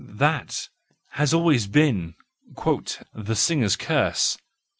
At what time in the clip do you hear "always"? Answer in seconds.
1.31-1.67